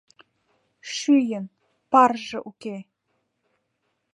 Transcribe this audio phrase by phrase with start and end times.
[0.93, 1.45] Шӱйын,
[1.91, 2.77] парже уке.